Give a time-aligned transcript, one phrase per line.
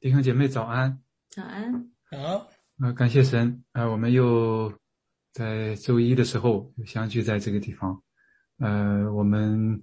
[0.00, 2.48] 弟兄姐妹早安，早安，好，
[2.78, 3.62] 啊，感谢神。
[3.72, 4.72] 啊，我们又
[5.32, 8.02] 在周一的时候相聚在这个地方，
[8.58, 9.82] 呃，我们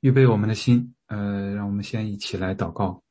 [0.00, 3.02] 预备我们的心，呃，让我们先一起来祷告。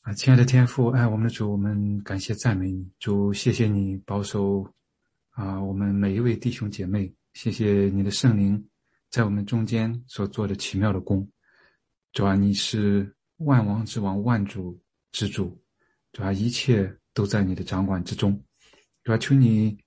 [0.00, 4.66] 啊，亲爱的天父，爱我们的主，我们感谢赞美你，主，谢谢你保守
[5.30, 8.68] 啊，我们每一位弟兄姐妹，谢谢你的圣灵
[9.10, 11.30] 在我们中间所做的奇妙的工，
[12.12, 13.14] 主啊，你是。
[13.38, 14.78] 万王之王，万主
[15.12, 15.56] 之主，
[16.12, 16.32] 对吧？
[16.32, 18.32] 一切都在你的掌管之中，
[19.04, 19.18] 对吧？
[19.18, 19.78] 求你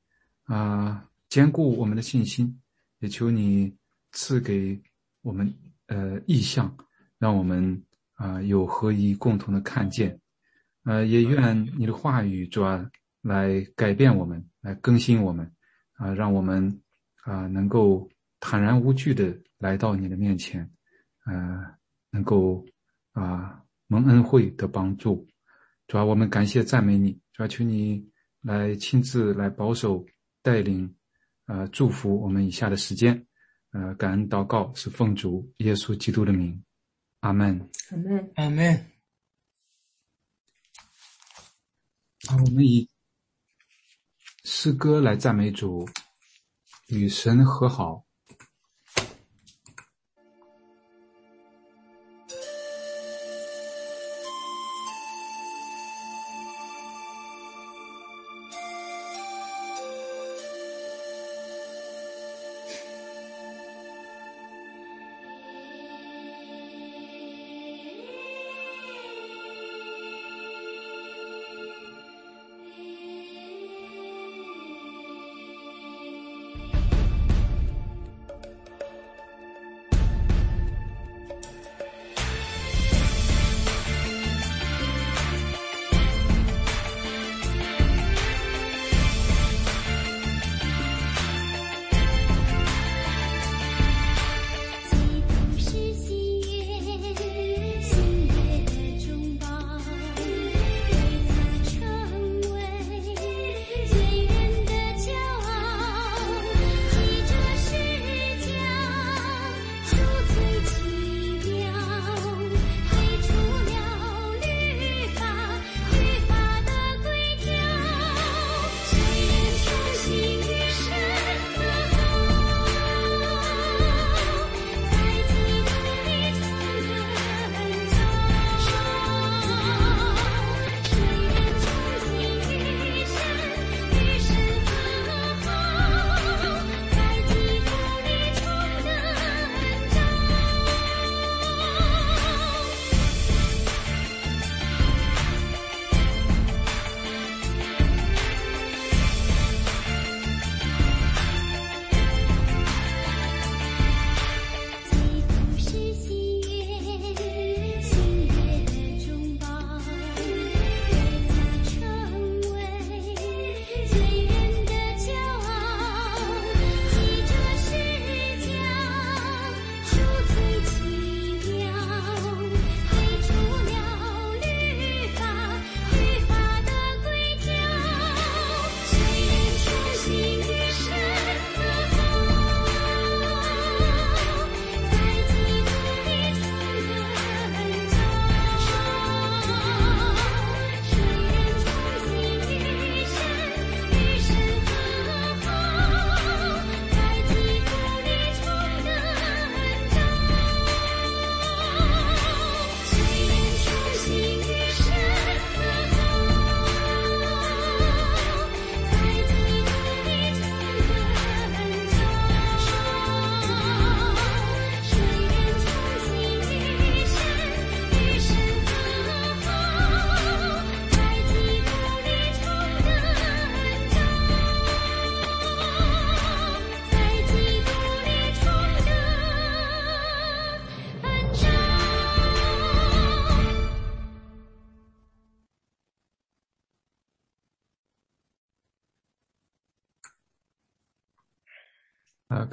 [0.44, 2.62] 啊，坚固我们的信心，
[3.00, 3.76] 也求你
[4.14, 4.82] 赐给
[5.22, 5.54] 我们
[5.88, 6.74] 呃意向，
[7.18, 10.18] 让我们啊有合一共同的看见，
[10.86, 12.90] 呃，也愿你的话语主要
[13.22, 15.52] 来改变我们，来更新我们，
[15.94, 16.82] 啊，让我们
[17.24, 18.10] 啊能够
[18.40, 20.72] 坦然无惧的来到你的面前，
[21.26, 21.66] 呃，
[22.12, 22.66] 能够。
[23.14, 25.28] 啊，蒙恩惠的帮助，
[25.88, 28.10] 主要我们感谢赞美你，主要求你
[28.42, 30.06] 来亲自来保守
[30.42, 30.96] 带领，
[31.46, 33.28] 呃，祝福我们以下的时间，
[33.72, 36.64] 呃，感恩祷告是奉主耶稣基督的名，
[37.20, 38.92] 阿门，阿门，阿门。
[42.30, 42.90] 好，我们以
[44.44, 45.90] 诗歌来赞美主，
[46.88, 48.06] 与神和好。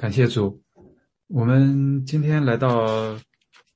[0.09, 0.59] 感谢主，
[1.27, 3.13] 我们今天来到《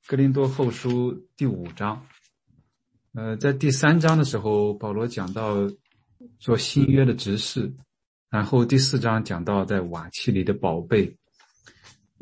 [0.08, 2.04] 格林多后书》第五章。
[3.14, 5.58] 呃，在第三章的时候，保罗讲到
[6.40, 7.72] 做新约的执事，
[8.32, 11.16] 然后第四章讲到在瓦器里的宝贝。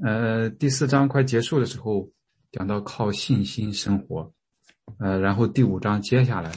[0.04, 2.06] 呃，第四章快结束的时候，
[2.52, 4.30] 讲到靠信心生活。
[4.98, 6.52] 呃，然后第五章接下来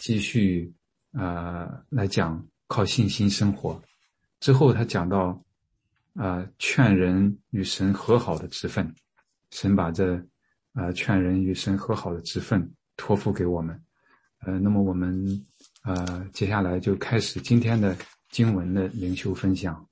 [0.00, 0.72] 继续
[1.12, 3.78] 呃来讲靠信心生活，
[4.40, 5.38] 之后他讲到
[6.14, 8.94] 啊劝人与神和好的职分，
[9.50, 10.16] 神把这
[10.72, 13.84] 啊劝人与神和好的职分托付给我们，
[14.40, 15.46] 呃，那么我们
[15.82, 17.96] 呃接下来就开始今天的
[18.30, 19.88] 经文的灵修分享。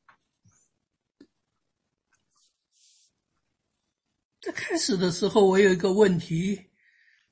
[4.41, 6.61] 在开始的时候，我有一个问题，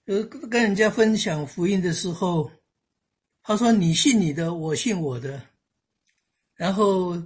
[0.06, 2.50] 呃，跟人家分享福音的时候，
[3.42, 5.42] 他说：“你信你的，我信我的。”
[6.54, 7.20] 然后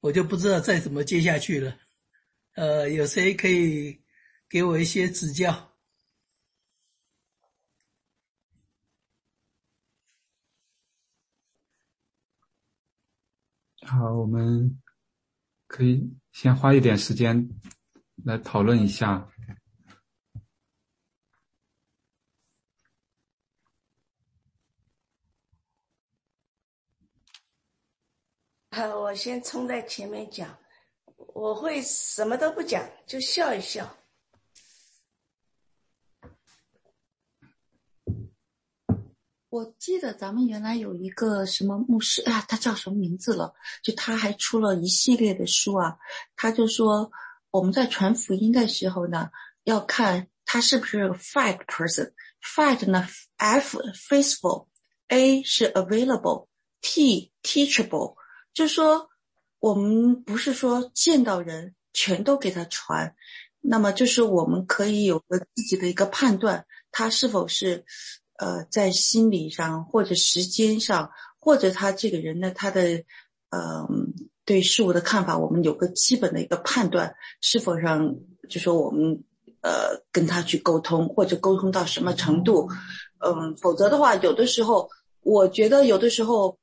[0.00, 1.76] 我就不知道再怎么接下去了。
[2.54, 4.00] 呃，有谁可以
[4.48, 5.72] 给我一些指教？
[13.82, 14.80] 好，我们
[15.66, 17.48] 可以先花一点时间。
[18.24, 19.28] 来讨论一下。
[28.86, 30.58] 我先冲在前面讲，
[31.34, 33.96] 我会什么都不讲，就笑一笑。
[39.48, 43.54] 我记得咱们原来有一个什么牧师啊，他叫什么名字了？
[43.82, 45.98] 就他还出了一系列的书啊，
[46.36, 47.10] 他就说。
[47.50, 49.30] 我们在传福音的时候呢，
[49.64, 52.12] 要看他是不是 fact person。
[52.42, 53.08] fact 呢
[53.38, 58.17] ，F faithful，A 是 available，T teachable。
[58.58, 59.08] 就说
[59.60, 63.14] 我们不是说见到人全都给他传，
[63.60, 67.84] 那么就是我们可以有个自己的一个判断，他是否是
[68.36, 73.04] 呃在心理上或者时间上，或者他这个人呢，他的
[73.50, 74.12] 嗯。
[74.48, 78.16] 对事物的看法，我们有个基本的一个判断，是否让
[78.48, 79.22] 就说我们
[79.60, 82.66] 呃跟他去沟通，或者沟通到什么程度，
[83.18, 84.88] 嗯，否则的话，有的时候
[85.20, 86.58] 我觉得有的时候，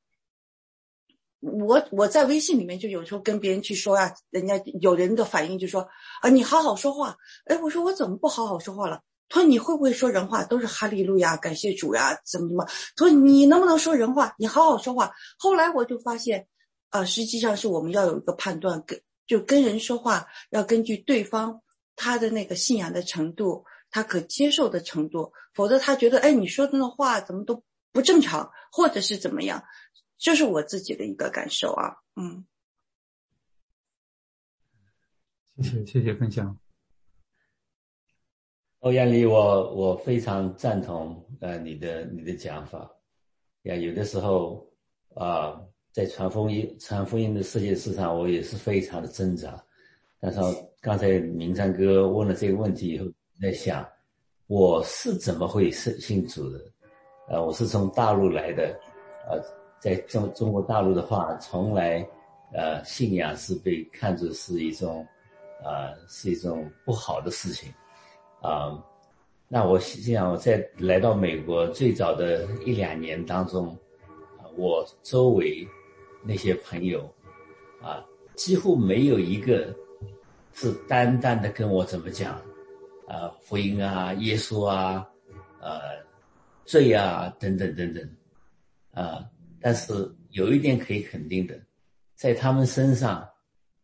[1.45, 5.87] 我我在微信里面就有时候跟别人去说呀，人家有人的反应就说
[6.21, 9.01] 啊，你好好说话，哎，我说我怎么不好好说话了？
[9.29, 10.43] 他说你会不会说人话？
[10.43, 12.65] 都是哈利路亚，感谢主呀，怎么怎么？
[12.95, 14.33] 他说你能不能说人话？
[14.37, 15.11] 你好好说话。
[15.37, 16.47] 后来我就发现。
[16.91, 18.97] 啊，实际上是我们要有一个判断，跟
[19.27, 21.61] 就跟人说话要根据对方
[21.97, 27.61] 他的那个信仰的程度，他可接受的程度，否则他觉得哎你说的那话怎么都
[27.91, 29.61] 不正常，或者是怎么样，
[30.17, 32.45] 这是我自己的一个感受啊，嗯。
[35.57, 36.57] 谢谢谢谢分享。
[38.79, 42.89] 欧阳丽，我我非常赞同呃你的你的讲法
[43.63, 44.67] 呀，有的时候
[45.15, 45.61] 啊。
[45.95, 49.63] 在传福音、传福音的世界市场，我也是非常的挣扎。
[50.19, 50.41] 但是
[50.81, 53.05] 刚才明山哥问了这个问题以后，
[53.41, 53.89] 在想
[54.47, 56.59] 我是怎么会信信主的？
[57.29, 58.77] 呃，我是从大陆来的，
[59.29, 59.41] 呃，
[59.85, 62.03] 在中中国大陆的话，从来
[62.51, 65.05] 呃信仰是被看作是一种
[65.63, 67.71] 呃是一种不好的事情
[68.41, 68.83] 啊。
[69.47, 73.77] 那我想我在来到美国最早的一两年当中，
[74.57, 75.67] 我周围。
[76.27, 77.07] 那些朋友，
[77.83, 79.71] 啊，几乎没有一个
[80.53, 82.33] 是单单的跟我怎么讲，
[83.07, 85.07] 啊，福音啊，耶稣啊，
[85.61, 85.79] 呃，
[86.65, 88.09] 罪啊，等等等等，
[88.95, 89.23] 啊，
[89.65, 89.91] 但是
[90.29, 91.59] 有一点可以肯定的，
[92.13, 93.27] 在他们身上，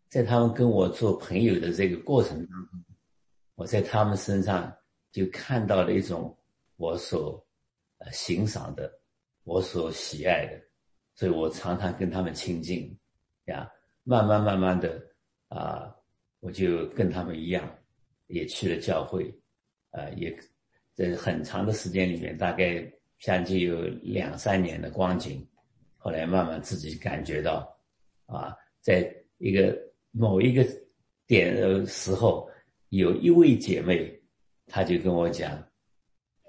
[0.09, 2.85] 在他们跟我做朋友的这个过程当中，
[3.55, 4.71] 我在他们身上
[5.11, 6.37] 就看到了一种
[6.75, 7.43] 我所
[8.11, 8.93] 欣赏的，
[9.43, 10.61] 我所喜爱的。
[11.15, 12.95] 所以我常常跟他们亲近，
[13.45, 13.67] 呀，
[14.03, 15.01] 慢慢慢慢的
[15.47, 15.91] 啊，
[16.41, 17.67] 我就跟他们一样，
[18.27, 19.33] 也去了教会，
[19.89, 20.31] 啊，也
[20.93, 22.87] 在很长的时间里面，大概
[23.19, 25.43] 将近有两三年的光景，
[26.03, 27.77] 后来慢慢自己感觉到，
[28.25, 29.77] 啊，在一个
[30.09, 30.65] 某一个
[31.27, 32.49] 点的时候，
[32.89, 34.19] 有一位姐妹，
[34.65, 35.63] 她就跟我讲，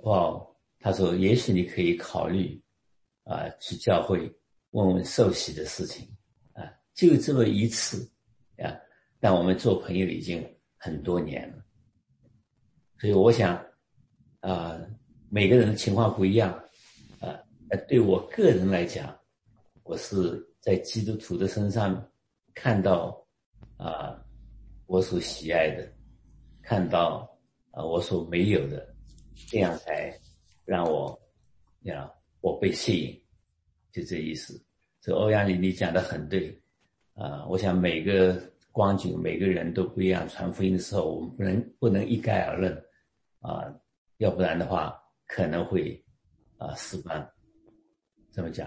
[0.04, 0.40] 哇，
[0.80, 2.58] 她说也许你可以考虑，
[3.24, 4.34] 啊，去教会。
[4.72, 6.08] 问问受洗的事情，
[6.54, 8.10] 啊，就这么一次，
[8.56, 8.72] 啊，
[9.20, 10.42] 但我们做朋友已经
[10.78, 11.62] 很多年了，
[12.98, 13.62] 所以我想，
[14.40, 14.80] 啊，
[15.28, 16.50] 每个人的情况不一样，
[17.20, 17.38] 啊，
[17.86, 19.14] 对我个人来讲，
[19.84, 22.10] 我是在基督徒的身上
[22.54, 23.26] 看到，
[23.76, 24.16] 啊，
[24.86, 25.92] 我所喜爱的，
[26.62, 27.28] 看到
[27.72, 28.94] 啊我所没有的，
[29.48, 30.16] 这样才
[30.64, 31.20] 让我，
[31.82, 32.10] 呀，
[32.40, 33.22] 我被吸引。
[33.90, 34.58] 就这意思，
[35.00, 36.56] 这欧阳里你讲的很对，
[37.14, 42.72] 啊，我想每个光景每个人都不一样，传福音的时候我们不能不能一概而论，
[43.40, 43.74] 啊，
[44.18, 44.96] 要不然的话
[45.26, 46.02] 可能会
[46.56, 47.28] 啊失败。
[48.30, 48.66] 这么讲，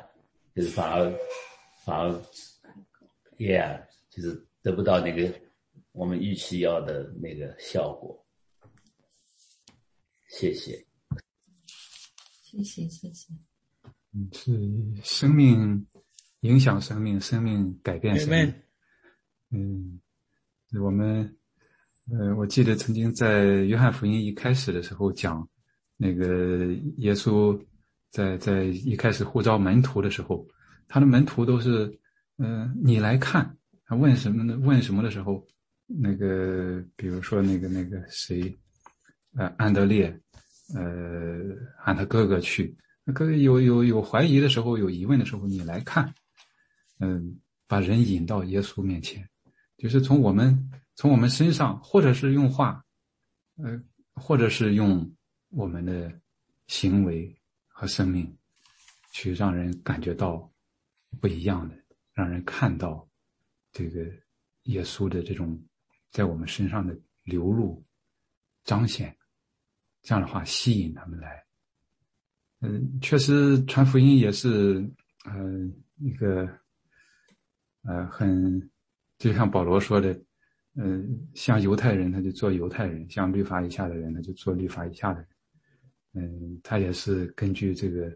[0.56, 1.14] 就是反而
[1.84, 2.10] 反而
[3.38, 5.30] ，yeah，就是得不到那个
[5.92, 8.26] 我们预期要的那个效果。
[10.30, 10.86] 谢谢，
[12.42, 13.34] 谢谢，谢谢。
[14.14, 15.86] 嗯，是生命
[16.42, 18.54] 影响生命，生命改变生命。
[19.52, 20.00] 嗯，
[20.82, 21.38] 我们，
[22.12, 25.48] 呃，我记得曾经在约翰福音一开始的时候讲，
[25.98, 26.66] 那个
[26.98, 27.58] 耶稣
[28.16, 30.48] 在在一开始呼召门徒的时候，
[30.88, 32.00] 他的门徒都是，
[32.38, 34.58] 嗯，你来看，他问什么呢？
[34.62, 35.46] 问什么的时候，
[35.86, 38.58] 那个比如说那个那个谁，
[39.36, 40.18] 呃，安德烈，
[40.74, 40.82] 呃，
[41.78, 42.74] 喊他哥哥去，
[43.08, 46.10] 哥哥有有有怀疑的时候，有疑问的时候，你来看，
[47.02, 49.28] 嗯，把人引到耶稣面前。
[49.78, 50.58] 就是从我们
[50.96, 52.82] 从我们身上，或者是用话，
[53.58, 53.78] 呃，
[54.14, 55.06] 或者是用
[55.50, 56.10] 我们的
[56.68, 57.36] 行为
[57.78, 58.34] 和生命，
[59.12, 60.50] 去让人感觉到
[61.20, 61.76] 不一样的，
[62.14, 63.06] 让人看到
[63.74, 64.06] 这个
[64.64, 65.62] 耶稣的这种
[66.10, 67.84] 在我们身上的流露、
[68.64, 69.14] 彰显，
[70.02, 71.44] 这样的话吸引他们来。
[72.62, 74.90] 嗯，确实传福音也是，
[75.26, 75.34] 呃，
[75.98, 76.48] 一个，
[77.84, 78.72] 呃，很。
[79.18, 80.14] 就像保罗说的，
[80.76, 85.30] 嗯，像犹太人他就做犹太人，像律法以下的人他就做律法以下的人，
[86.16, 88.12] 嗯，他也是根据这个，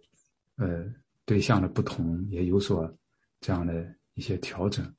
[0.56, 0.86] 呃，
[1.26, 2.92] 对象的不同也有所
[3.42, 4.92] 这样的一些调整。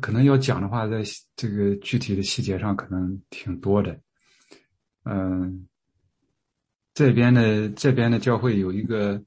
[0.00, 1.02] 可能要讲的话，在
[1.34, 3.98] 这个具体的细节上可能挺多的，
[5.04, 5.66] 嗯，
[6.94, 9.20] 这边的这边的教会有一个，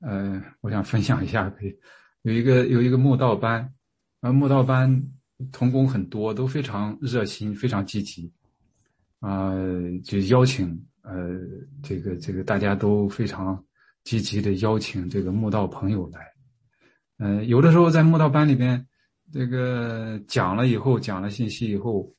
[0.00, 1.78] 呃，我想分享一下，可以
[2.22, 3.72] 有一个有一个慕道班。
[4.20, 5.12] 啊，慕道班
[5.52, 8.32] 童工很多，都非常热心，非常积极，
[9.20, 9.52] 啊，
[10.02, 11.38] 就邀请呃，
[11.82, 13.62] 这个这个大家都非常
[14.04, 16.32] 积极的邀请这个慕道朋友来，
[17.18, 18.86] 嗯，有的时候在慕道班里边，
[19.30, 22.14] 这个讲了以后，讲了信息以后，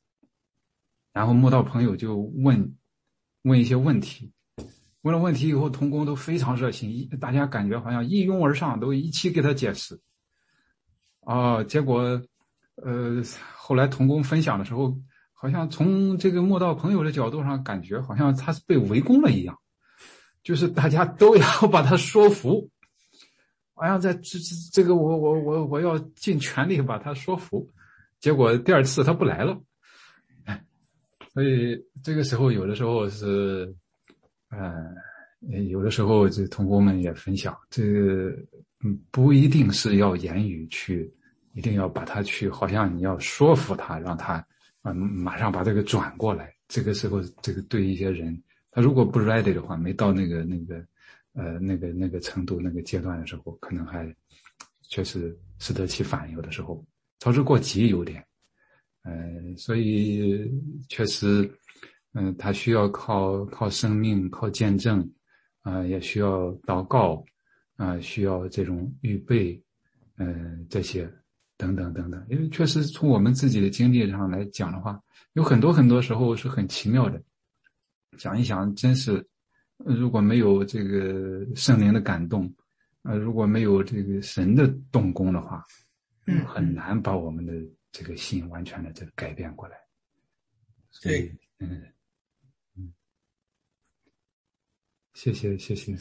[1.14, 2.76] 然后慕道朋友就问
[3.42, 4.32] 问一些问题，
[5.02, 10.00] 问了问题以后，童工都非常热心，一大家感觉好像一拥而上，都一起给他解释。
[11.22, 12.22] 啊，结果，
[12.76, 13.20] 呃，
[13.56, 14.96] 后来童工分享的时候，
[15.46, 19.56] 好像从这个莫道朋友的角度上，感觉好像他是被围攻了一样，
[20.42, 22.68] 就是大家都要 把他说服，
[23.76, 27.70] 好像在这这这个我我我我要尽全力把他说服，
[28.20, 29.56] 结果第二次他不来了，
[31.32, 33.72] 所以这个时候有的时候是，
[34.50, 34.84] 呃，
[35.70, 38.36] 有的时候这童工们也分享这个。
[38.84, 41.12] 嗯，不一定是要言语去，
[41.54, 44.46] 一定要把他去，好像你要说服他，让他，
[44.86, 46.54] 嗯，马上把这个转过来。
[46.68, 50.86] 这个时候，这个对一些人，他如果不 ready 的话，没到那个那个，
[51.34, 54.16] 呃，那个那个程度、那个阶段的时候，可能还
[54.84, 56.32] 确实适得其反。
[56.32, 56.86] 有的时候
[57.20, 58.26] 操之过急有点，
[59.04, 60.50] 嗯，所以
[60.88, 61.50] 确实，
[62.14, 65.08] 嗯，他需要靠靠生命、靠见证，
[65.62, 67.26] 啊，也需要祷告。
[67.78, 69.62] 啊，需要这种预备，
[70.16, 71.12] 嗯，这些
[71.58, 75.02] 等等等等，因为确实从我们自己的经历上来讲的话，
[75.34, 77.22] 有很多很多时候是很奇妙的。
[78.18, 79.26] 想一想，真是
[79.78, 82.54] 如果没有这个圣灵的感动，
[83.04, 85.66] 呃，如果没有这个神的动工的话，
[86.26, 87.54] 嗯，很难把我们的
[87.92, 89.78] 这个心完全的这个改变过来。
[91.02, 91.84] 对，嗯
[92.76, 92.94] 嗯，
[95.14, 95.96] 谢谢谢谢。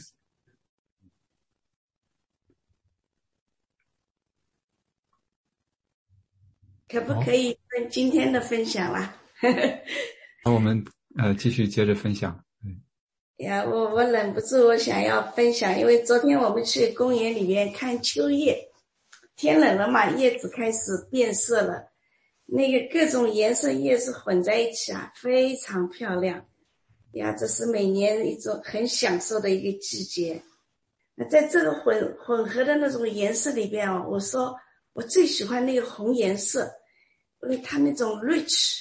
[6.95, 9.17] 可不可以分今天的分享啦？
[10.45, 10.85] 那我们
[11.19, 12.41] 呃继续接着分享。
[12.65, 12.81] 嗯，
[13.45, 18.69] 呀，我我忍不住，我想要分享，因为昨天我们去公园里面看秋叶，
[19.35, 21.85] 天冷了嘛，叶子开始变色了，
[22.47, 26.47] 那个各种颜色叶子混在一起啊，非常漂亮。
[27.15, 30.41] 呀，这是每年一种很享受的一个季节。
[31.17, 34.55] 那在这个混混合的那种颜色里边啊，我说
[34.93, 36.73] 我最喜欢那个红颜色。
[37.45, 38.81] 因为他那种 rich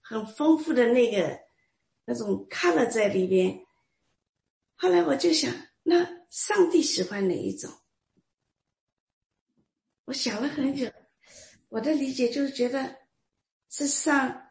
[0.00, 1.40] 很丰富的那个
[2.04, 3.64] 那种 color 在里边，
[4.76, 7.72] 后来我就想，那上帝喜欢哪一种？
[10.06, 10.90] 我想了很久，
[11.68, 12.98] 我的理解就是觉得，
[13.68, 14.48] 事实上，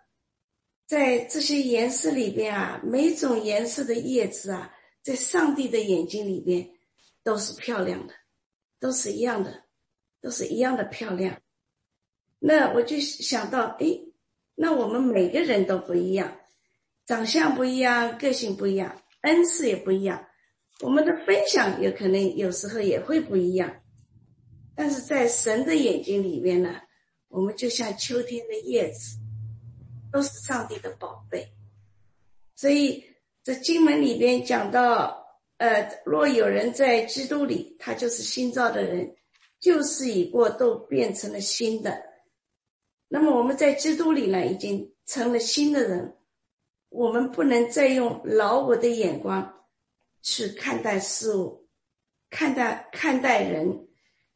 [0.86, 6.71] 在这些颜色里边啊，每种颜色的叶子啊，在上帝的眼睛里边
[7.23, 8.13] 都是漂亮的，
[8.79, 9.65] 都是一样的，
[10.21, 11.41] 都是一样的漂亮。
[12.39, 13.86] 那我就想到，哎，
[14.56, 16.39] 那我们每个人都不一样，
[17.06, 20.25] 长相不一样，个性不一样，恩赐也不一样，
[20.82, 23.82] 我们的分享有可能有时候也会不一样，
[24.75, 26.75] 但是在神的眼睛里面呢，
[27.28, 29.17] 我们就像秋天的叶子，
[30.12, 31.47] 都是上帝的宝贝。
[32.56, 33.04] 所以
[33.43, 35.25] 这经文里边讲到，
[35.58, 39.15] 呃，若有人在基督里，他就是新造的人，
[39.60, 42.08] 旧事已过，都变成了新的。
[43.09, 46.15] 那么我们在基督里呢，已经成了新的人，
[46.87, 49.55] 我们不能再用老我的眼光。
[50.21, 51.65] 去看待事物，
[52.29, 53.87] 看待看待人，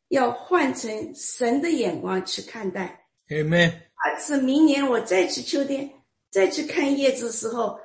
[0.07, 3.05] 要换成神的眼光去看待。
[3.27, 3.81] Amen。
[3.95, 5.91] 啊，是明年我再去秋天
[6.29, 7.77] 再去看叶子的时候，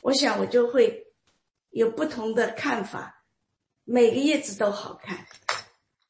[0.00, 1.12] 我想我就会
[1.68, 3.22] 有不同的看法。
[3.84, 5.26] 每个叶子都好看，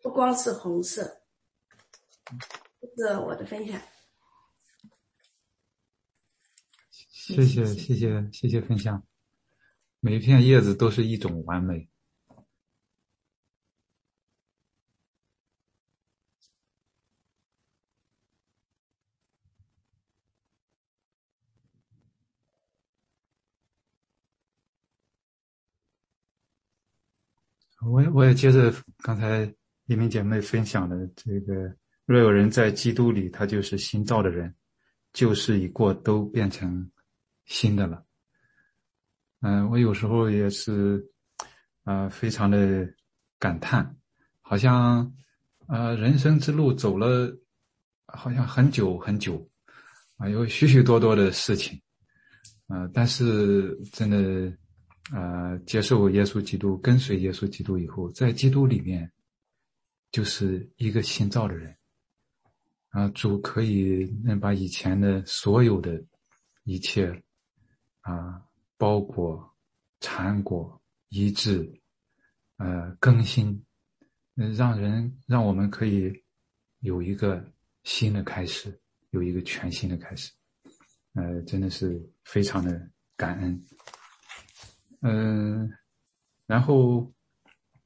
[0.01, 1.23] 不光是红色。
[2.81, 3.81] 这是我的分享。
[7.25, 9.01] 谢谢谢谢谢谢分享。
[10.01, 11.89] 每一片叶子都是一种完美。
[27.83, 29.45] 我我也接着刚才
[29.87, 31.73] 一名姐妹分享的这个：
[32.05, 34.53] 若有人在基督里，他就是新造的人，
[35.13, 36.91] 旧事已过，都变成
[37.45, 38.05] 新的了。
[39.41, 41.05] 嗯，我有时候也是，
[41.83, 42.89] 啊，非常的
[43.39, 43.97] 感叹，
[44.41, 45.13] 好像，
[45.67, 47.37] 呃，人生之路走了，
[48.07, 49.51] 好像很久很久，
[50.17, 51.83] 啊，有许许多多的事情，
[52.69, 54.57] 啊，但是真的，
[55.11, 59.11] 啊，接受耶稣基督，跟随耶稣基督以后，在基督里面，
[60.13, 61.77] 就是一个新造的人，
[62.91, 66.01] 啊，主可以能把以前的所有的
[66.63, 67.23] 一切，
[68.03, 68.47] 啊。
[68.79, 69.49] 包裹、
[70.01, 71.73] 缠裹、医治、
[72.57, 73.65] 呃更新，
[74.35, 76.13] 让人让我们可以
[76.81, 77.49] 有一个
[77.85, 78.77] 新的开始，
[79.11, 80.33] 有一个全新的开始，
[81.15, 83.65] 呃，真的是非常的感恩。
[85.03, 85.73] 嗯，
[86.49, 87.09] 然后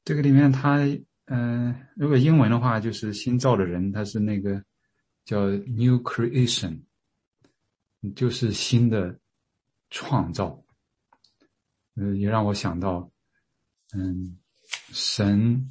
[0.03, 0.79] 这个里面它，
[1.25, 4.63] 嗯，如果英文的话，就是新造的人，他是那个
[5.25, 6.81] 叫 new creation，
[8.15, 9.19] 就是新的
[9.89, 10.63] 创造。
[11.95, 13.11] 嗯，也让我想到，
[13.93, 14.37] 嗯，
[14.93, 15.67] 神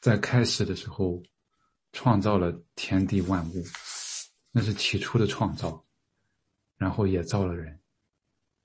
[0.00, 1.22] 在开始的时候
[1.92, 3.62] 创造了天地万物，
[4.50, 5.86] 那是起初的创造，
[6.76, 7.78] 然后也造了人，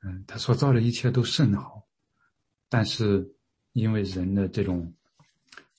[0.04, 1.86] 嗯，他所造的一切都甚好，
[2.70, 3.36] 但是
[3.74, 4.96] 因为人的这种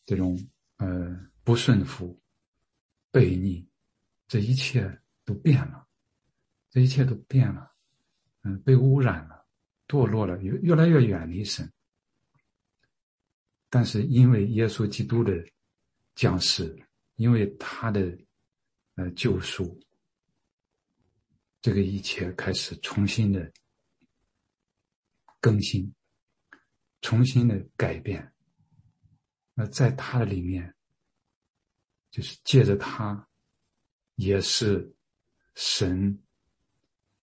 [0.04, 0.38] 这种
[0.76, 2.20] 呃不顺服、
[3.10, 3.66] 悖逆，
[4.28, 5.88] 这一切都变了，
[6.70, 7.73] 这一切都变了，
[8.44, 9.34] 嗯，被污染了。
[9.86, 11.70] 堕落了，越越来越远离神。
[13.68, 15.32] 但是因为耶稣基督的
[16.14, 16.74] 降世，
[17.16, 18.18] 因为他的
[18.94, 19.78] 呃救赎，
[21.60, 23.52] 这个一切开始重新的
[25.38, 25.94] 更新，
[27.02, 28.32] 重新的改变。
[29.52, 30.74] 那在他的里面，
[32.10, 33.28] 就是借着他，
[34.14, 34.96] 也是
[35.54, 36.23] 神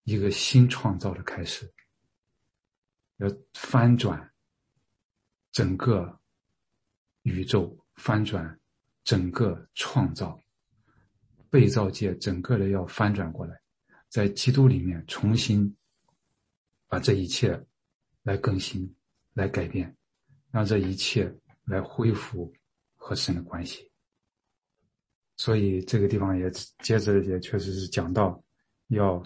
[0.04, 1.72] 一个新创造的开始。
[3.18, 4.34] 要翻转
[5.52, 6.20] 整个
[7.22, 8.60] 宇宙，翻转
[9.04, 10.44] 整个创造
[11.52, 13.62] 被造界，整个的要翻转过来，
[14.10, 15.72] 在基督里面重新
[16.88, 17.64] 把这一切
[18.24, 18.92] 来更新、
[19.34, 19.96] 来改变，
[20.50, 21.32] 让这一切
[21.66, 22.52] 来恢复
[22.96, 23.92] 和神的关系。
[25.38, 28.44] 所以这个地方也接着也确实是讲到
[28.88, 29.24] 要。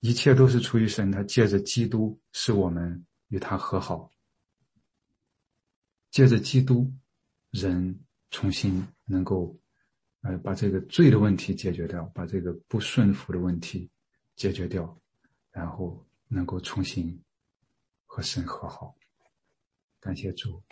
[0.00, 4.10] 一切都是出于神，他借着基督使我们与他和好，
[6.10, 6.92] 借着基督，
[7.50, 7.98] 人
[8.30, 9.58] 重新能够，
[10.20, 13.90] 呃，把这个罪的问题解决掉，把这个不顺服的问题
[14.36, 15.00] 解决掉，
[15.50, 17.20] 然后能够重新
[18.06, 18.96] 和神和好。
[19.98, 20.62] 感谢主。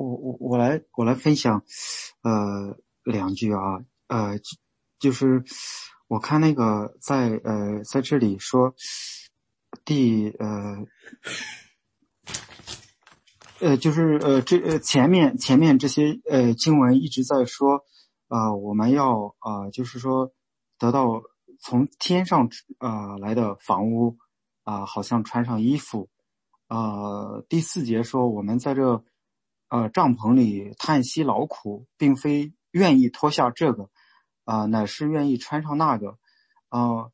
[0.00, 1.62] 我我我来我来分享，
[2.22, 4.40] 呃，两句啊，呃，
[4.98, 5.44] 就是
[6.08, 8.74] 我看那个在呃在这里说，
[9.84, 10.86] 第呃
[13.60, 17.84] 呃就是呃这呃前面前面这些呃经文一直在说，
[18.28, 20.32] 啊我们要啊就是说
[20.78, 21.20] 得到
[21.60, 24.16] 从天上啊来的房屋
[24.64, 26.08] 啊好像穿上衣服，
[26.68, 29.04] 啊第四节说我们在这。
[29.70, 33.88] 呃，帐篷里叹息劳苦，并非愿意脱下这个，
[34.44, 36.18] 啊，乃是愿意穿上那个，
[36.68, 37.10] 啊，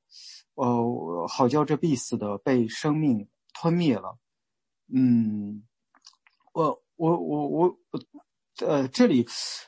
[0.54, 4.16] 哦，好叫这必死的被生命吞灭了。
[4.88, 5.64] 嗯，
[6.54, 7.78] 我我我我，
[8.66, 9.26] 呃，这里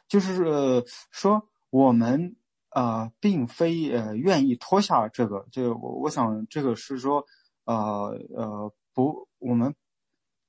[0.08, 2.36] 就是说我们
[2.70, 7.26] 啊，并非呃愿意脱下这个，这个我我想这个是说，
[7.64, 9.74] 呃呃，不，我们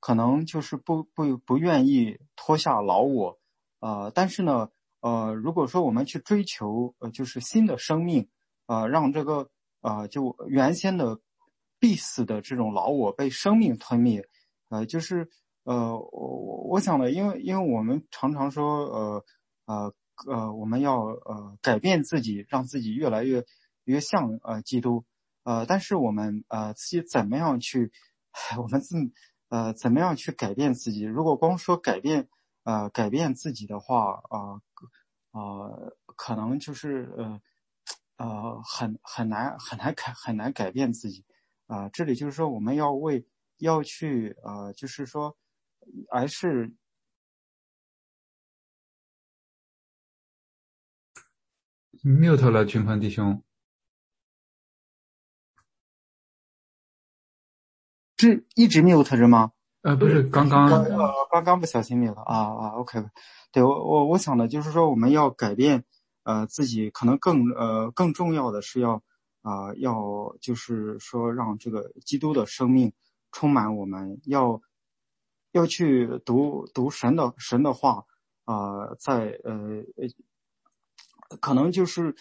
[0.00, 3.38] 可能就是不不不愿意脱下老我，
[3.80, 8.28] 呃，但是呢，呃，如果说我们去追求呃就是新的生命，
[8.66, 9.50] 啊，让这个
[9.82, 11.20] 啊就原先的
[11.78, 14.26] 必死的这种老我被生命吞灭。
[14.70, 15.28] 呃，就是
[15.64, 19.24] 呃，我我想呢，因为因为我们常常说，呃
[19.66, 19.94] 呃
[20.26, 23.44] 呃，我们要呃改变自己，让自己越来越
[23.84, 25.04] 越像呃基督，
[25.44, 27.90] 呃，但是我们呃自己怎么样去，
[28.58, 28.96] 我们自
[29.50, 31.02] 呃怎么样去改变自己？
[31.02, 32.28] 如果光说改变
[32.64, 34.62] 呃改变自己的话，啊
[35.30, 35.70] 啊，
[36.16, 37.40] 可能就是呃
[38.16, 41.24] 呃很很难很难改很难改变自己，
[41.66, 43.26] 啊，这里就是说我们要为。
[43.60, 45.36] 要去啊，就是说，
[46.10, 46.74] 还是
[52.02, 53.44] mute 了，军鹏弟兄，
[58.20, 59.52] 是一直 mute 着吗？
[59.82, 63.02] 呃，不是，刚刚呃，刚刚不小心 mute 啊啊，OK，
[63.50, 65.84] 对我我我想的就是说，我们要改变
[66.24, 69.02] 呃自己，可能更呃更重要的是要
[69.42, 72.92] 啊要就是说让这个基督的生命。
[73.32, 74.60] 充满我们要
[75.52, 78.04] 要去读读神的神的话
[78.44, 79.84] 啊，在呃
[81.40, 82.16] 可能就是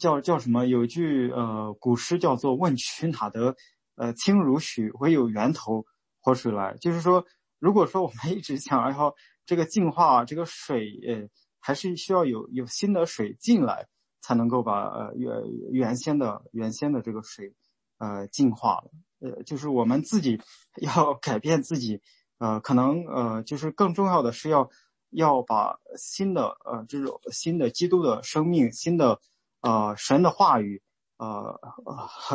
[0.00, 0.66] 叫叫什么？
[0.66, 3.54] 有句呃古诗叫做“问渠哪得
[3.96, 5.84] 呃清如许，唯有源头
[6.20, 6.76] 活水来”。
[6.80, 7.24] 就是说，
[7.58, 11.28] 如果说我们 一直想要这个净化这个水，呃，
[11.58, 13.86] 还是需要有有新的水进来，
[14.20, 15.32] 才能够把呃原
[15.72, 17.54] 原先的原先的这个水
[17.98, 18.90] 呃净化了。
[19.20, 20.40] 呃，就是我们自己
[20.82, 22.00] 要改变自己，
[22.38, 24.68] 呃，可能呃，就是更重要的是要
[25.10, 29.18] 要把新的呃这种新的基督的生命、新的
[29.62, 30.82] 呃神的话语
[31.16, 31.58] 呃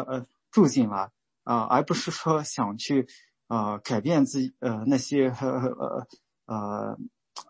[0.08, 1.12] 呃 住进来
[1.44, 3.08] 啊，而不是说想去
[3.48, 6.08] 啊改变自己呃那些呃
[6.46, 6.98] 呃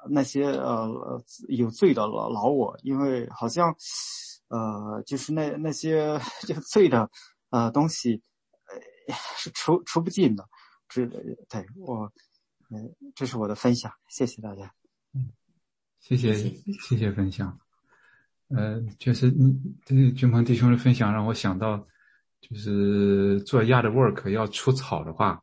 [0.10, 3.76] 那些呃有罪的老老我，因为好像
[4.48, 7.10] 呃就是那那些这个罪的
[7.50, 8.22] 呃东西。
[9.36, 10.48] 是除除不尽的，
[10.88, 12.10] 这对我，
[12.70, 14.74] 嗯，这是我的分享，谢谢大家。
[15.14, 15.30] 嗯，
[16.00, 17.60] 谢谢谢谢分享。
[18.48, 21.86] 呃，确实，嗯这军鹏弟兄的分享让我想到，
[22.42, 25.42] 就是做 yard work 要除草的话，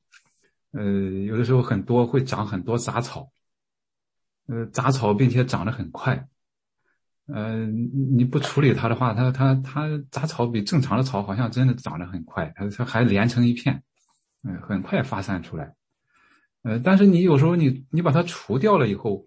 [0.73, 0.83] 呃，
[1.25, 3.31] 有的时候很多会长很多杂草，
[4.47, 6.29] 呃，杂草并且长得很快。
[7.27, 13.83] 呃，你不处理它的话，它它它杂草比正常的草好像真的长得很快，它它还连成一片，
[14.43, 15.75] 嗯，很快发散出来。
[16.63, 19.27] 呃，但是你有时候你你把它除掉了以后，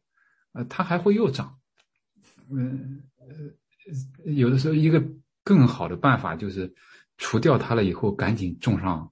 [0.54, 1.58] 呃，它还会又长。
[2.50, 5.02] 嗯呃，有的时候一个
[5.44, 6.74] 更好的办法就是
[7.22, 9.10] 除掉它了以后，赶紧种上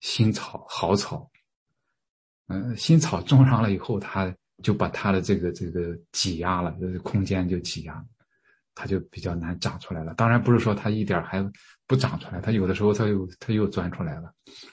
[0.00, 1.28] 新草好草。
[2.46, 4.32] 嗯，新草种上了以后，它。
[4.62, 8.02] 就把它的这个这个挤压了，就是空间就挤压，
[8.74, 10.14] 它就比较难长出来了。
[10.14, 11.46] 当然不是说它一点还
[11.86, 14.32] 不长出来，它有的时候它又它又钻出来了，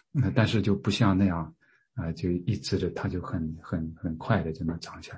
[0.10, 1.54] 那但是就不像那样
[1.96, 5.18] 啊，就一直的它就很很很快的就能长起来。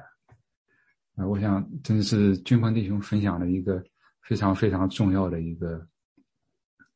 [1.15, 3.83] 啊，我想真是军鹏弟兄分享了一个
[4.23, 5.87] 非常非常重要的一个，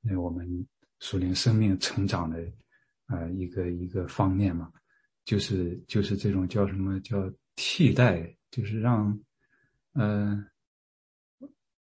[0.01, 0.67] 那我们
[0.99, 2.39] 属灵生命成长的
[3.05, 4.71] 啊一个一个方面嘛，
[5.25, 7.31] 就是就是这种叫什么叫。
[7.61, 9.19] 替代就是让，
[9.91, 10.41] 呃，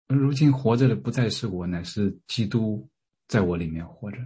[0.06, 2.88] 如今活着的不再是我，乃是基督
[3.26, 4.18] 在我里面活着，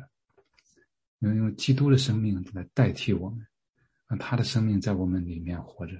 [1.20, 3.46] 用用基督的生命来代替我们，
[4.09, 5.94] 让他的生命在我们里面活着。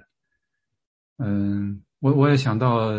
[1.17, 2.91] 嗯，我我也想到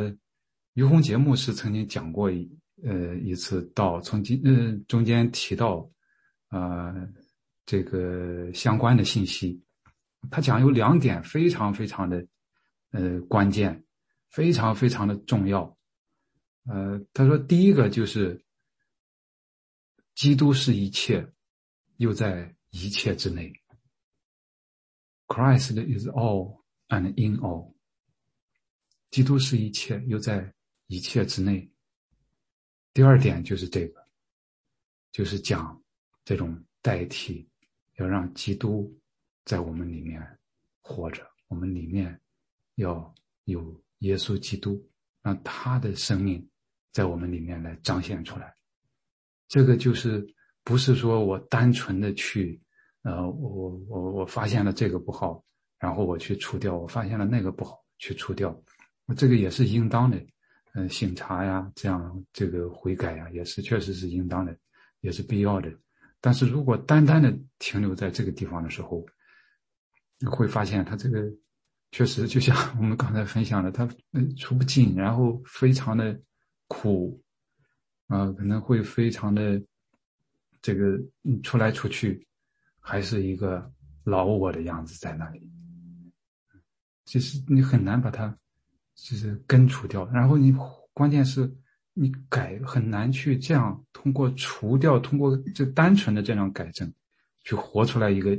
[0.72, 2.50] 于洪节目是曾经讲过一
[2.84, 5.90] 呃一次到从今呃中间提到
[6.48, 6.94] 啊
[7.66, 9.62] 这个相关的信息，
[10.30, 12.26] 他讲有两点非常非常的。
[12.92, 13.84] 呃，关键
[14.30, 15.78] 非常非常的重要。
[16.64, 18.44] 呃，他说，第一个就是
[20.16, 21.32] 基督是一切，
[21.98, 23.52] 又在一切之内。
[25.28, 27.76] Christ is all and in all。
[29.12, 30.52] 基督是一切，又在
[30.88, 31.69] 一切之内。
[32.92, 34.04] 第二点就是这个，
[35.12, 35.80] 就是讲
[36.24, 37.48] 这种代替，
[37.96, 38.92] 要让基督
[39.44, 40.20] 在我们里面
[40.80, 42.20] 活着，我们里面。
[42.76, 44.82] 要有耶稣基督，
[45.20, 46.48] 让他的生命
[46.92, 48.54] 在我们里面来彰显出来。
[49.48, 50.26] 这个就是
[50.64, 52.58] 不是说我单纯的去，
[53.02, 55.44] 呃，我我我发现了这个不好，
[55.78, 58.58] 然后我去除掉；我发现了那个不好，去除掉。
[59.14, 60.18] 这个也是应当的，
[60.74, 64.56] 嗯，醒茶呀，这样这个悔改呀，也是确实是应当的，
[65.00, 65.72] 也是必要的。
[66.20, 69.04] 但是如果单单的停留在这个地方的时候，
[70.18, 71.24] 你会发现他这个
[71.90, 73.88] 确实就像我们刚才分享的，他
[74.36, 76.20] 出不尽，然后非常的
[76.68, 77.22] 苦。
[78.06, 79.62] 啊，可能会非常的
[80.60, 80.98] 这个
[81.44, 82.26] 出来出去，
[82.80, 85.48] 还是一个老我的样子在那里。
[87.04, 88.36] 其实你很难把它
[89.02, 90.54] 就是根除掉，然后你
[90.92, 91.50] 关键是
[91.94, 96.92] 你改很难去这样通过除掉，通过就单纯的这样改正，
[97.44, 98.38] 去活出来一个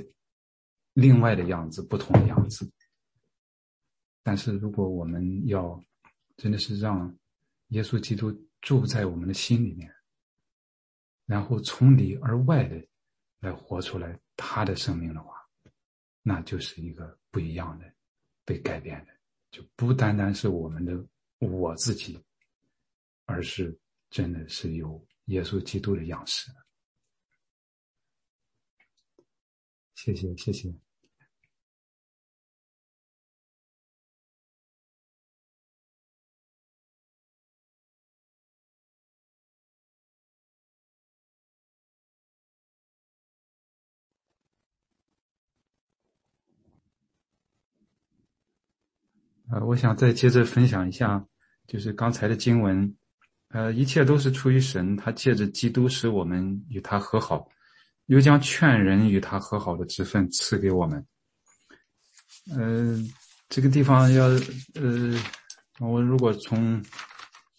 [0.93, 2.71] 另外的样子，不同的样子。
[4.23, 5.83] 但是如果我们要
[6.37, 7.13] 真的是让
[7.69, 8.31] 耶稣基督。
[8.61, 9.91] 住在我们的心里面，
[11.25, 12.79] 然后从里而外的
[13.39, 15.33] 来活出来他的生命的话，
[16.21, 17.91] 那就是一个不一样的
[18.45, 19.11] 被改变的，
[19.51, 21.05] 就不单单是我们的
[21.39, 22.17] 我自己，
[23.25, 23.77] 而是
[24.09, 26.49] 真的是有耶稣基督的样式。
[29.95, 30.73] 谢谢，谢谢。
[49.51, 51.21] 呃，我想再接着分享一下，
[51.67, 52.95] 就是刚才的经文，
[53.49, 57.45] 呃，一切都是出于神，他借着基督使我们与他和好，
[58.05, 61.05] 又将劝人与他和好的职分赐给我们。
[62.55, 62.97] 呃，
[63.49, 64.25] 这个地方要，
[64.75, 65.19] 呃，
[65.79, 66.81] 我如果从，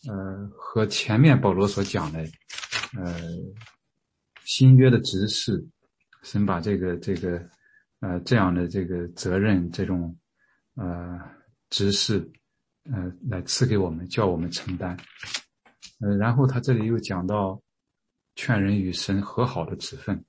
[0.09, 2.21] 呃，和前面保罗所讲的，
[2.97, 3.21] 呃，
[4.47, 5.63] 新约的指示，
[6.23, 7.39] 神把这个这个，
[8.01, 10.17] 呃，这样的这个责任，这种，
[10.77, 11.21] 呃。
[11.73, 12.31] 指示，
[12.85, 14.95] 呃，来赐给我们，叫我们承担。
[16.01, 17.59] 呃，然后他这里又讲到
[18.35, 20.23] 劝人与神和好的职分。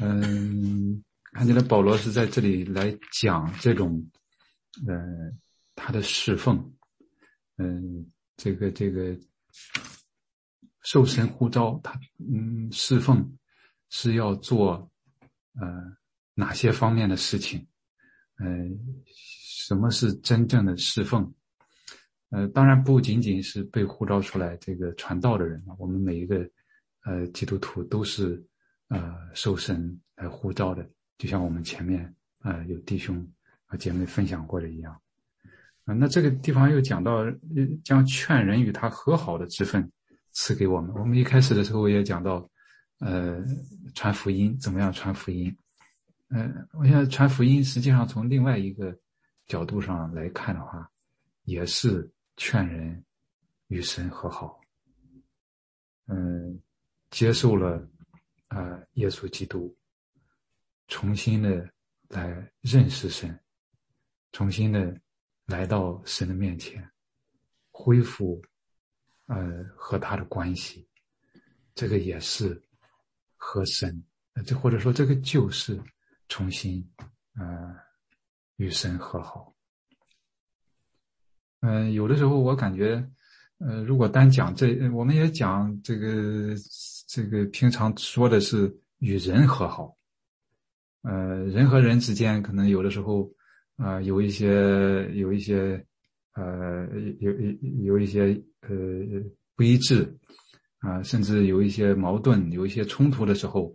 [0.00, 4.04] 嗯，看起来保罗是在这里来讲这种，
[4.88, 4.96] 呃，
[5.76, 6.74] 他的侍奉。
[7.58, 9.16] 嗯，这个这个
[10.82, 13.38] 受神呼召，他嗯侍奉
[13.88, 14.90] 是要做
[15.60, 15.96] 呃
[16.34, 17.64] 哪些方面的事情？
[18.40, 19.04] 嗯。
[19.66, 21.28] 什么是真正的侍奉？
[22.30, 26.48] 呃，当然不仅仅是被呼召出来这个传道的人我们每一个
[27.04, 28.40] 呃基督徒都是
[28.86, 33.28] 呃受神来呼召的，就像我们前面呃有弟兄
[33.64, 34.96] 和姐妹分享过的一样。
[35.84, 37.24] 啊，那这个地方又讲到
[37.82, 39.90] 将劝人与他和好的之分
[40.30, 40.94] 赐给我们。
[40.94, 42.48] 我们一开始的时候也讲到，
[43.00, 43.44] 呃，
[43.94, 45.52] 传福音怎么样传福音？
[46.28, 48.96] 嗯，我想传福音实际上从另外一个。
[49.46, 50.90] 角度上来看的话，
[51.44, 53.04] 也是劝人
[53.68, 54.60] 与神和好，
[56.06, 56.60] 嗯，
[57.10, 57.88] 接受了
[58.48, 59.76] 啊耶稣基督，
[60.88, 61.68] 重新的
[62.08, 63.38] 来认识神，
[64.32, 65.00] 重新的
[65.44, 66.88] 来到神的面前，
[67.70, 68.42] 恢复
[69.26, 70.88] 呃和他的关系，
[71.74, 72.60] 这个也是
[73.36, 74.04] 和神，
[74.44, 75.80] 这或者说这个就是
[76.28, 76.84] 重新
[77.34, 77.85] 啊。
[78.56, 79.52] 与神和好。
[81.60, 83.04] 嗯，有的时候我感觉，
[83.58, 86.54] 呃，如果单讲这，我们也讲这个，
[87.08, 89.96] 这个平常说的是与人和好。
[91.02, 93.30] 呃，人和人之间可能有的时候，
[93.76, 95.84] 啊，有一些有一些，
[96.34, 96.86] 呃，
[97.20, 97.52] 有有
[97.84, 98.68] 有一些呃
[99.54, 100.14] 不一致，
[100.78, 103.72] 啊，甚至有一些矛盾、有一些冲突的时候，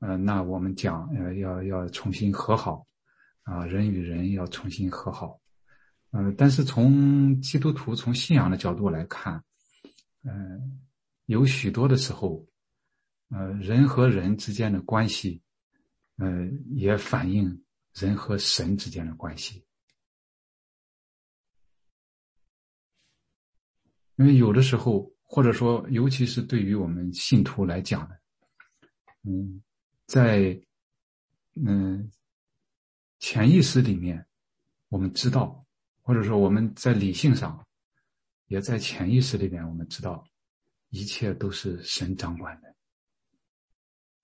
[0.00, 2.86] 呃，那我们讲，呃，要要重新和好。
[3.46, 5.40] 啊，人与人要重新和好，
[6.10, 9.40] 呃，但是从基督徒从信仰的角度来看，
[10.24, 10.80] 嗯，
[11.26, 12.44] 有许多的时候，
[13.28, 15.40] 呃，人和人之间的关系，
[16.16, 17.62] 呃，也反映
[17.94, 19.64] 人和神之间的关系，
[24.16, 28.16] 因为有的时候，或者说，尤其是对于我们信徒来讲呢，
[29.22, 29.62] 嗯，
[30.06, 30.60] 在，
[31.64, 32.10] 嗯。
[33.28, 34.24] 潜意识里面，
[34.88, 35.66] 我们知道，
[36.00, 37.66] 或者说我们在理性上，
[38.46, 40.24] 也在潜意识里面，我们知道，
[40.90, 42.76] 一切都是神掌管的。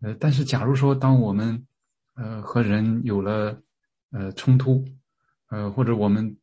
[0.03, 1.67] 呃，但是假如说，当我们，
[2.15, 3.61] 呃，和人有了，
[4.13, 4.85] 呃，冲突，
[5.49, 6.39] 呃，或者我们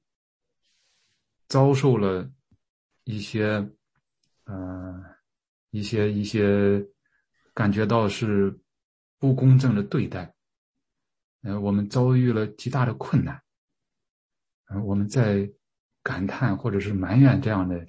[1.47, 2.29] 遭受了
[3.05, 3.65] 一些，
[4.43, 5.01] 呃，
[5.69, 6.85] 一些一些
[7.53, 8.59] 感觉到是
[9.17, 10.35] 不公正的对待，
[11.41, 13.41] 呃，我们遭遇了极大的困难，
[14.65, 15.49] 呃，我们在
[16.03, 17.87] 感叹或者是埋怨这样的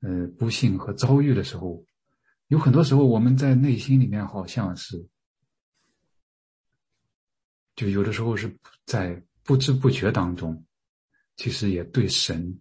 [0.00, 1.84] 呃不幸和遭遇的时候，
[2.48, 5.08] 有很多时候我们在内心里面好像是，
[7.76, 10.64] 就有的时候是在不知不觉当中，
[11.36, 12.60] 其实也对神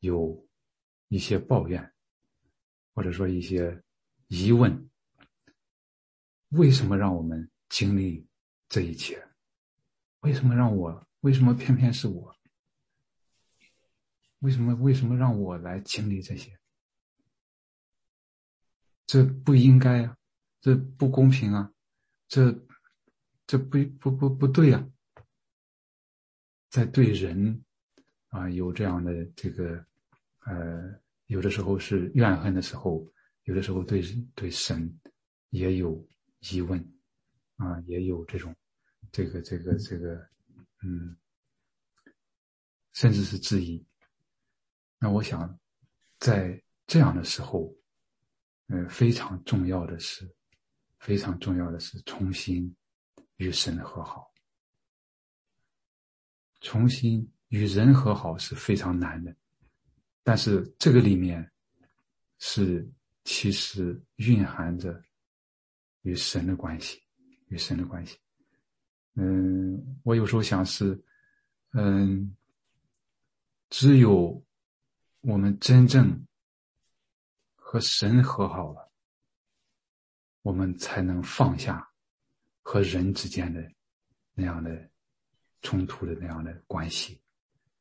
[0.00, 0.46] 有
[1.08, 1.92] 一些抱怨。
[2.94, 3.80] 或者说一些
[4.26, 4.90] 疑问：
[6.48, 8.26] 为什么让我们经历
[8.68, 9.27] 这一切？
[10.20, 11.06] 为什么让我？
[11.20, 12.34] 为什么偏偏是我？
[14.40, 14.74] 为什么？
[14.76, 16.58] 为什么让我来经历这些？
[19.06, 20.16] 这不应该啊！
[20.60, 21.72] 这不公平啊！
[22.28, 22.52] 这
[23.46, 24.88] 这不不不不对啊！
[26.68, 27.64] 在对人
[28.28, 29.84] 啊有这样的这个
[30.40, 31.00] 呃。
[31.28, 33.06] 有的时候是怨恨的时候，
[33.42, 34.00] 有的时候对
[34.34, 34.98] 对神
[35.50, 36.82] 也有疑问，
[37.56, 38.56] 啊，也有这种
[39.10, 40.28] 这个这个这个，
[40.82, 41.16] 嗯，
[42.92, 43.84] 甚至是质疑。
[44.98, 45.58] 那我想，
[46.18, 47.74] 在这样的时候，
[48.66, 50.28] 呃，非常重要的是，
[50.98, 52.74] 非常重要的是重新
[53.36, 54.32] 与神和好。
[56.60, 59.34] 重新与人和好是非常难的。
[60.24, 61.50] 但是这个里面，
[62.38, 62.86] 是
[63.24, 65.02] 其实蕴含着
[66.02, 67.00] 与神的关系，
[67.46, 68.18] 与神的关系。
[69.20, 70.96] 嗯，我有时候想是，
[71.72, 72.36] 嗯，
[73.68, 74.40] 只有
[75.22, 76.24] 我们真正
[77.56, 78.92] 和神和好了，
[80.42, 81.90] 我们才能放下
[82.62, 83.60] 和人之间的
[84.34, 84.88] 那样的
[85.62, 87.20] 冲突的那样的关系，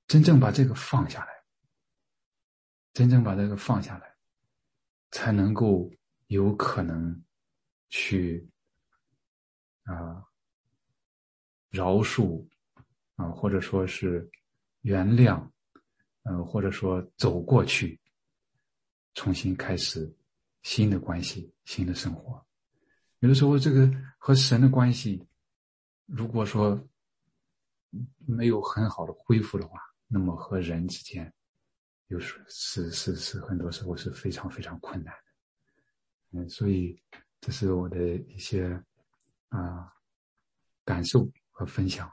[0.08, 1.38] 真正把这个放下来。
[2.94, 4.16] 真正把这个放下来，
[5.12, 5.88] 才能够
[6.30, 7.24] 有可能
[7.90, 8.50] 去
[9.84, 10.26] 啊
[11.70, 12.48] 饶恕
[13.16, 14.30] 啊，或者说是
[14.82, 15.48] 原谅，
[16.24, 18.00] 嗯，或者说走过去，
[19.14, 20.12] 重新开始
[20.64, 22.46] 新的关系、新的生活。
[23.20, 25.28] 有的时候，这个和神的关系，
[26.06, 26.80] 如果说
[28.26, 31.34] 没有很好的恢复的话，那么和人之间。
[32.08, 36.98] 有时是是是，很多时候是非常非常困难的，嗯，所以
[37.42, 38.82] 这是我的一些
[39.50, 39.92] 啊
[40.86, 42.08] 感受和分享。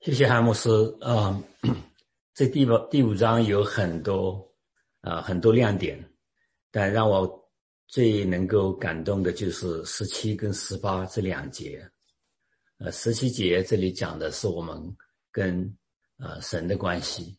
[0.00, 1.40] 谢谢汉姆斯啊，
[2.34, 4.52] 这第五第五章有很多
[5.00, 5.96] 啊很多亮点，
[6.72, 7.48] 但让我
[7.86, 11.88] 最能够感动的就是十七跟十八这两节。
[12.78, 14.76] 呃，十七节这里讲的是我们
[15.30, 15.72] 跟。
[16.22, 17.34] 啊，神的关系，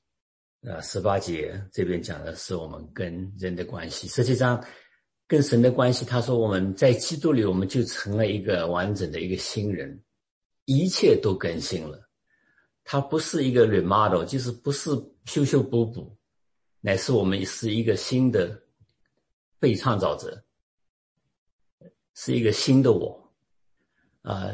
[0.68, 4.07] 啊，十八节这边讲的是我们跟人的关系。
[4.07, 4.59] 实际上，
[5.32, 9.97] 跟神的关系，他说我们在基督里，我们就成了一个完整的一个新人，
[10.65, 12.09] 一切都更新了。
[12.84, 14.89] 他不是一个 remodel，就是不是
[15.23, 16.17] 修修补补，
[16.82, 18.61] 乃是我们是一个新的
[19.57, 20.43] 被创造者，
[22.13, 23.32] 是一个新的我。
[24.23, 24.53] 啊，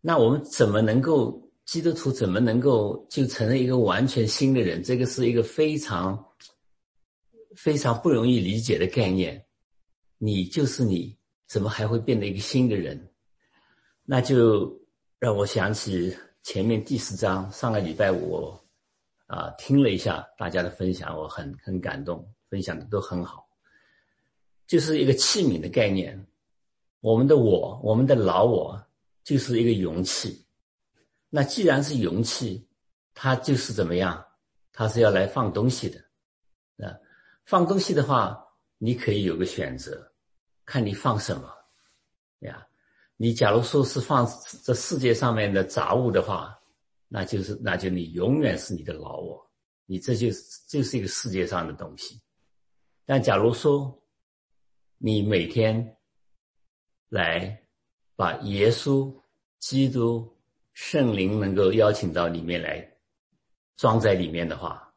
[0.00, 1.42] 那我们怎么能够？
[1.64, 4.82] 基督徒怎么能够就成了一个完全新的人？
[4.82, 6.24] 这个是一个非常
[7.56, 9.43] 非常不容易理解的概念。
[10.24, 11.14] 你就是你，
[11.46, 12.98] 怎么还会变得一个新的人？
[14.04, 14.74] 那就
[15.18, 18.58] 让我想起前面第四章，上个礼拜我
[19.26, 23.46] 啊听了一下大家的分享，我很很感动，分享的都很好。
[24.66, 26.26] 就是一个器皿的概念，
[27.00, 28.82] 我们的我，我们的老我，
[29.24, 30.46] 就是一个容器。
[31.28, 32.66] 那既然是容器，
[33.12, 34.24] 它就是怎么样？
[34.72, 36.00] 它是要来放东西的，
[36.88, 36.96] 啊，
[37.44, 38.42] 放东西的话，
[38.78, 40.10] 你可以有个选择，
[40.64, 41.48] 看你放什么，
[42.40, 42.66] 呀，
[43.16, 44.26] 你假如说是放
[44.62, 46.58] 这世界上面的杂物的话，
[47.08, 49.50] 那就是那就你永远是你的老我，
[49.86, 52.20] 你这就是就是一个世界上的东西。
[53.04, 54.02] 但假如说
[54.98, 55.96] 你每天
[57.08, 57.62] 来
[58.16, 59.14] 把耶稣
[59.58, 60.32] 基督。
[60.76, 62.84] 圣灵能够邀请到里面来，
[63.76, 64.92] 装在里面的话，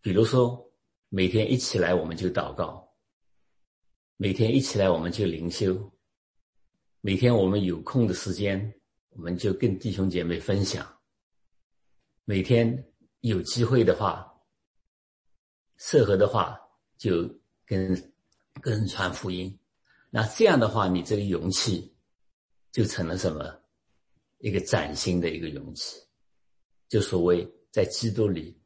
[0.00, 0.72] 比如说
[1.10, 2.85] 每天一起来我们就祷告，
[4.18, 5.92] 每天一起来我们就灵修，
[7.02, 8.74] 每天我们有空的时间
[9.10, 10.86] 我们就跟弟兄姐妹分享，
[12.24, 12.90] 每天
[13.20, 14.26] 有机会的话，
[15.76, 16.58] 适合的话
[16.96, 17.28] 就
[17.66, 18.12] 跟
[18.62, 19.54] 跟传福音，
[20.08, 21.94] 那这样的话你这个勇气
[22.72, 23.62] 就成了什么？
[24.38, 25.98] 一个崭新的一个勇气，
[26.88, 28.58] 就所谓在基督里，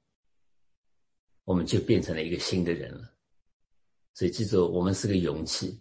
[1.42, 3.12] 我们就变成了一个新的人了。
[4.12, 5.80] 所以记住，我们是个容器，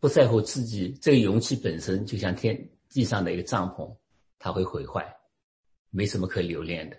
[0.00, 0.96] 不在乎自己。
[1.00, 3.94] 这个容器本身就像天地上的一个帐篷，
[4.38, 5.06] 它会毁坏，
[5.90, 6.96] 没什么可留恋的。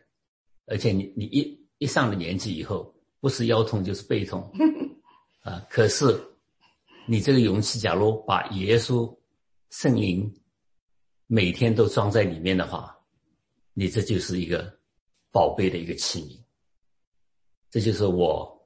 [0.67, 4.49] 而且你你一一上了年纪以后，不是腰痛就是背痛
[5.41, 5.65] 啊。
[5.69, 6.05] 可是
[7.07, 9.13] 你这个容器，假如把耶稣
[9.71, 10.32] 圣灵
[11.25, 12.95] 每天都装在里面的话，
[13.73, 14.80] 你这就是一个
[15.32, 16.39] 宝贝的一个器皿。
[17.71, 18.59] 这就是我。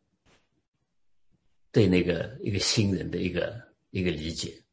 [1.73, 3.59] 对那个一个新人的一个
[3.89, 4.63] 一个理解，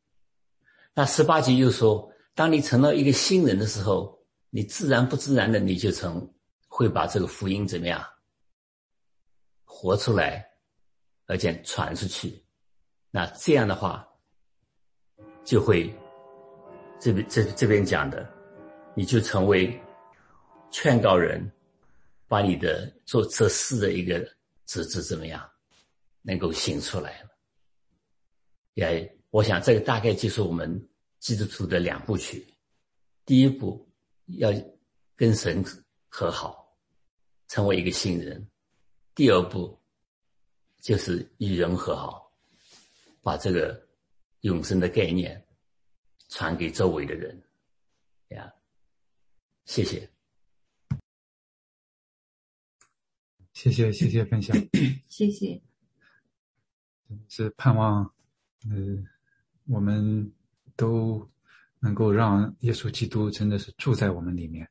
[0.93, 6.31] 那十八节又说，当你成了一个新人的时候，你自然不自然的你就成
[6.69, 8.07] 会把这个福音怎么样
[9.65, 10.47] 活出来，
[11.25, 12.45] 而且传出去。
[13.11, 14.07] 那这样的话，
[15.43, 15.91] 就会
[17.01, 18.29] 这边这这边讲的，
[18.95, 19.75] 你就成为
[20.71, 21.51] 劝告人，
[22.29, 24.21] 把你的做这事的一个
[24.67, 25.51] 职责怎么样？
[26.23, 27.31] 能够醒出来了，
[28.75, 32.47] 也我想这个大概就是我们基督徒的两部曲。
[33.25, 33.89] 第一步
[34.39, 34.51] 要
[35.17, 35.65] 跟神
[36.09, 36.77] 和好，
[37.49, 38.41] 成为一个新人；
[39.15, 39.81] 第二步
[40.81, 42.33] 就是与人和好，
[43.23, 43.89] 把这个
[44.41, 45.47] 永生的概念
[46.29, 47.41] 传给周围的人。
[48.29, 48.53] 呀，
[49.65, 50.11] 谢谢，
[53.53, 54.57] 谢谢，谢谢分享，
[55.09, 55.70] 谢谢。
[57.29, 58.03] 是盼望，
[58.69, 59.03] 呃，
[59.67, 60.31] 我们
[60.77, 61.29] 都
[61.79, 64.69] 能够让耶稣基督真的是住在我们里面，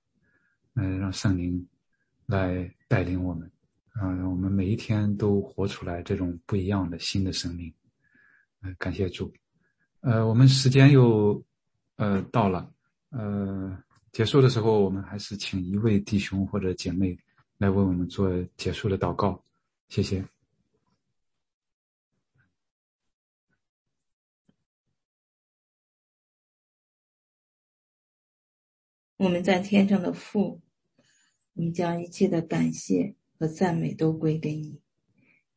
[0.76, 1.68] 嗯，让圣灵
[2.26, 3.52] 来带领我们，
[3.94, 7.74] 啊，让我们每一天都活出来这种不一样的新的生命。
[8.62, 9.34] 嗯，感谢主。
[10.02, 11.44] 呃，我们时间又
[11.98, 12.72] 呃到了，
[13.10, 13.78] 呃，
[14.12, 17.18] 结束的时候，我们还是请一位弟兄或者姐妹
[17.58, 19.44] 来为我们做结束的祷告，
[19.90, 20.24] 谢谢。
[29.20, 30.62] 我们在天上的父，
[31.54, 34.80] 我们将一切的感谢和赞美都归给你。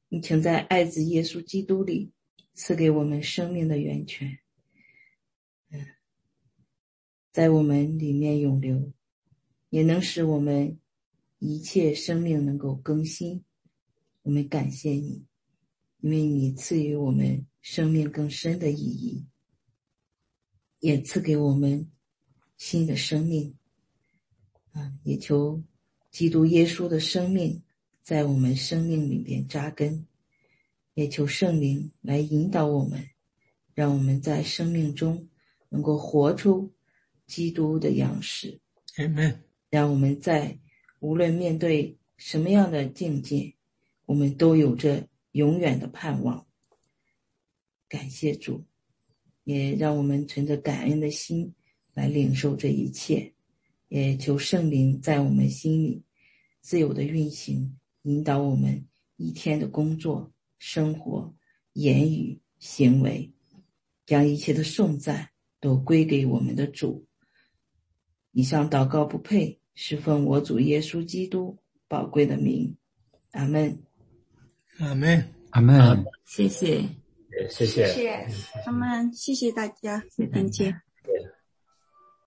[0.09, 2.13] 你请在爱子耶稣基督里
[2.55, 4.41] 赐给我们生命的源泉，
[5.71, 5.79] 嗯，
[7.31, 8.93] 在我们里面永留，
[9.71, 10.77] 也能使我们
[11.39, 13.45] 一切生命能够更新。
[14.23, 15.25] 我们感谢你，
[16.01, 19.25] 因为你赐予我们生命更深的意义，
[20.81, 21.89] 也赐给我们。
[22.65, 23.53] 新的生命，
[24.71, 25.61] 啊，也求
[26.13, 27.61] 基督耶稣的生命
[28.05, 30.07] 在我们生命里边扎根，
[30.95, 33.05] 也求圣灵来引导我们，
[33.75, 35.29] 让我们在生命中
[35.71, 36.73] 能够活出
[37.27, 38.61] 基督的样式。
[38.97, 39.39] Amen。
[39.69, 40.57] 让我们在
[41.01, 43.55] 无论面对什么样的境界，
[44.07, 46.47] 我们都有着永远的盼望。
[47.89, 48.65] 感谢主，
[49.43, 51.53] 也让我们存着感恩的心。
[51.95, 53.33] 来领受这一切，
[53.89, 56.03] 也求圣灵在我们心里
[56.61, 58.87] 自由的运行，引导我们
[59.17, 61.35] 一天的工作、生活、
[61.75, 63.31] 言语、行为，
[64.07, 65.31] 将一切的颂赞
[65.61, 67.07] 都归给我们的主。
[68.33, 72.75] 以上祷告不配，是奉我主耶稣基督宝贵的名。
[73.33, 73.83] 阿门。
[74.79, 75.29] 阿门。
[75.51, 76.05] 阿门。
[76.25, 76.83] 谢谢。
[77.51, 77.87] 谢谢。
[77.87, 78.11] 谢谢。
[78.65, 79.13] 阿门。
[79.13, 80.81] 谢谢大家，再见。